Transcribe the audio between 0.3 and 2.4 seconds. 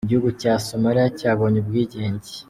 cya Somalia cyabonye ubwigenge.